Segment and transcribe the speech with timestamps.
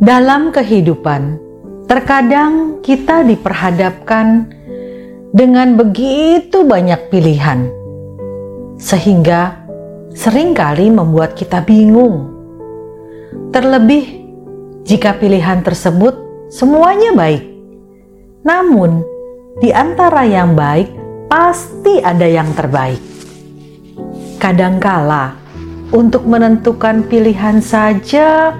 [0.00, 1.36] Dalam kehidupan,
[1.84, 4.48] terkadang kita diperhadapkan
[5.28, 7.68] dengan begitu banyak pilihan,
[8.80, 9.60] sehingga
[10.16, 12.32] sering kali membuat kita bingung.
[13.52, 14.24] Terlebih
[14.88, 16.16] jika pilihan tersebut
[16.48, 17.44] semuanya baik,
[18.40, 19.04] namun
[19.60, 20.88] di antara yang baik
[21.28, 23.04] pasti ada yang terbaik.
[24.40, 25.36] Kadangkala,
[25.92, 28.56] untuk menentukan pilihan saja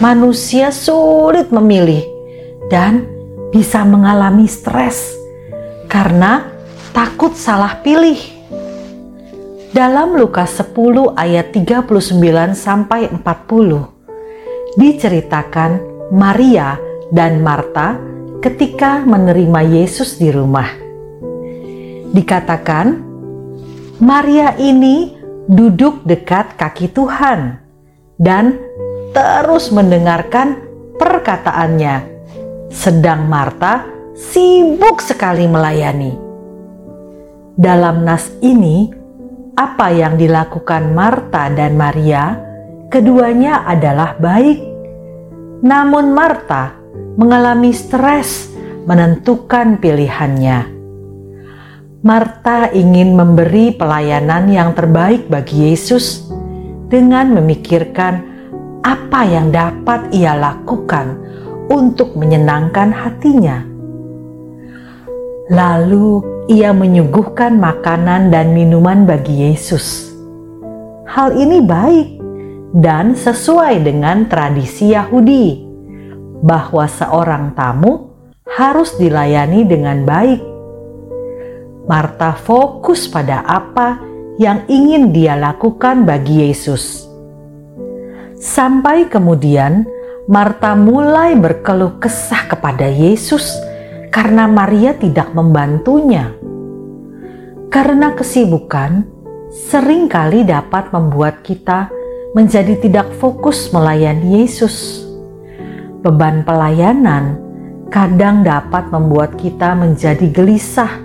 [0.00, 2.00] manusia sulit memilih
[2.72, 3.04] dan
[3.52, 5.12] bisa mengalami stres
[5.92, 6.48] karena
[6.96, 8.16] takut salah pilih.
[9.70, 11.86] Dalam Lukas 10 ayat 39
[12.56, 15.70] sampai 40 diceritakan
[16.10, 16.80] Maria
[17.12, 17.94] dan Marta
[18.42, 20.66] ketika menerima Yesus di rumah.
[22.10, 22.98] Dikatakan
[24.02, 25.14] Maria ini
[25.46, 27.62] duduk dekat kaki Tuhan
[28.18, 28.58] dan
[29.10, 30.58] terus mendengarkan
[30.98, 32.06] perkataannya,
[32.70, 36.14] sedang Marta sibuk sekali melayani.
[37.60, 38.88] Dalam nas ini,
[39.58, 42.38] apa yang dilakukan Marta dan Maria,
[42.88, 44.62] keduanya adalah baik.
[45.60, 46.72] Namun Marta
[47.20, 48.48] mengalami stres
[48.88, 50.80] menentukan pilihannya.
[52.00, 56.24] Marta ingin memberi pelayanan yang terbaik bagi Yesus
[56.88, 58.29] dengan memikirkan
[58.80, 61.20] apa yang dapat ia lakukan
[61.68, 63.62] untuk menyenangkan hatinya.
[65.50, 70.14] Lalu ia menyuguhkan makanan dan minuman bagi Yesus.
[71.10, 72.08] Hal ini baik
[72.70, 75.66] dan sesuai dengan tradisi Yahudi
[76.40, 78.14] bahwa seorang tamu
[78.46, 80.40] harus dilayani dengan baik.
[81.90, 83.98] Marta fokus pada apa
[84.38, 87.09] yang ingin dia lakukan bagi Yesus
[88.40, 89.84] Sampai kemudian
[90.24, 93.52] Marta mulai berkeluh kesah kepada Yesus
[94.08, 96.32] karena Maria tidak membantunya.
[97.68, 99.04] Karena kesibukan
[99.52, 101.92] sering kali dapat membuat kita
[102.32, 105.04] menjadi tidak fokus melayani Yesus.
[106.00, 107.36] Beban pelayanan
[107.92, 110.96] kadang dapat membuat kita menjadi gelisah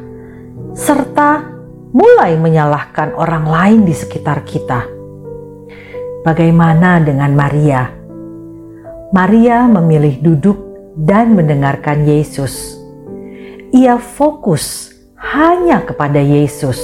[0.71, 1.51] serta
[1.91, 4.94] mulai menyalahkan orang lain di sekitar kita
[6.25, 7.85] Bagaimana dengan Maria?
[9.13, 10.57] Maria memilih duduk
[10.97, 12.81] dan mendengarkan Yesus.
[13.69, 14.89] Ia fokus
[15.21, 16.81] hanya kepada Yesus.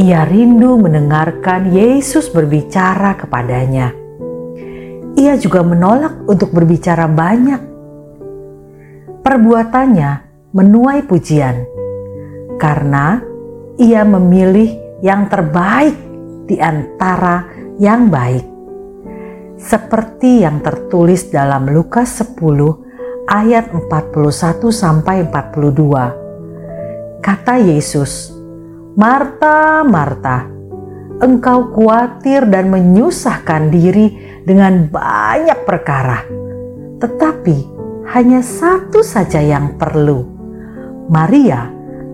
[0.00, 3.92] Ia rindu mendengarkan Yesus berbicara kepadanya.
[5.12, 7.60] Ia juga menolak untuk berbicara banyak.
[9.20, 10.10] Perbuatannya
[10.56, 11.60] menuai pujian
[12.56, 13.20] karena
[13.76, 15.92] ia memilih yang terbaik
[16.48, 18.44] di antara yang baik.
[19.58, 26.14] Seperti yang tertulis dalam Lukas 10 ayat 41 sampai 42.
[27.18, 28.34] Kata Yesus,
[28.94, 30.46] "Marta, Marta,
[31.22, 34.14] engkau khawatir dan menyusahkan diri
[34.46, 36.22] dengan banyak perkara,
[37.02, 37.56] tetapi
[38.14, 40.24] hanya satu saja yang perlu.
[41.10, 41.68] Maria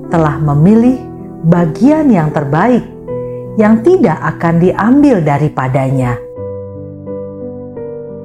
[0.09, 0.99] telah memilih
[1.45, 2.94] bagian yang terbaik
[3.55, 6.19] yang tidak akan diambil daripadanya.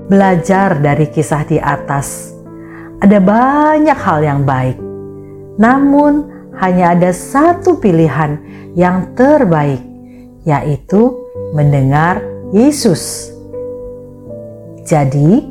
[0.09, 2.33] Belajar dari kisah di atas,
[2.97, 4.81] ada banyak hal yang baik,
[5.61, 6.25] namun
[6.57, 8.41] hanya ada satu pilihan
[8.73, 9.85] yang terbaik,
[10.49, 11.13] yaitu
[11.53, 13.29] mendengar Yesus.
[14.81, 15.45] Jadi,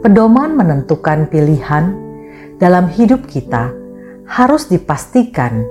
[0.00, 1.92] pedoman menentukan pilihan
[2.56, 3.68] dalam hidup kita
[4.24, 5.68] harus dipastikan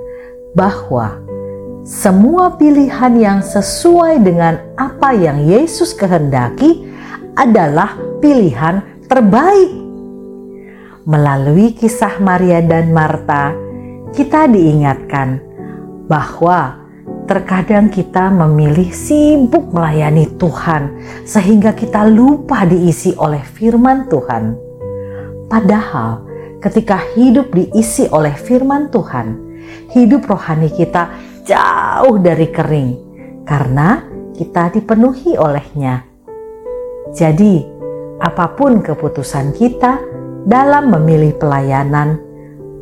[0.54, 1.25] bahwa
[1.86, 6.82] semua pilihan yang sesuai dengan apa yang Yesus kehendaki
[7.38, 9.70] adalah pilihan terbaik.
[11.06, 13.54] Melalui kisah Maria dan Marta,
[14.10, 15.38] kita diingatkan
[16.10, 16.74] bahwa
[17.30, 20.90] terkadang kita memilih sibuk melayani Tuhan,
[21.22, 24.58] sehingga kita lupa diisi oleh firman Tuhan.
[25.46, 26.26] Padahal,
[26.58, 29.38] ketika hidup diisi oleh firman Tuhan,
[29.94, 31.14] hidup rohani kita
[31.46, 32.90] jauh dari kering
[33.46, 34.02] karena
[34.34, 36.02] kita dipenuhi olehnya.
[37.14, 37.62] Jadi,
[38.18, 40.02] apa pun keputusan kita
[40.44, 42.18] dalam memilih pelayanan,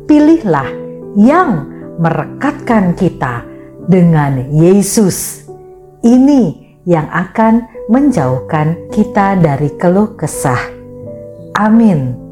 [0.09, 0.67] pilihlah
[1.13, 1.69] yang
[2.01, 3.45] merekatkan kita
[3.85, 5.45] dengan Yesus.
[6.01, 10.73] Ini yang akan menjauhkan kita dari keluh kesah.
[11.55, 12.24] Amin.